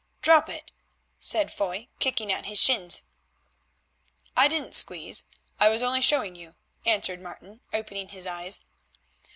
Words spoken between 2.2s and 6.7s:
at his shins. "I didn't squeeze; I was only showing you,"